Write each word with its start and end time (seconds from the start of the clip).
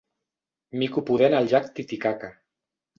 Mico 0.83 1.05
pudent 1.11 1.37
al 1.43 1.53
llac 1.55 1.71
Titicaca. 1.77 2.35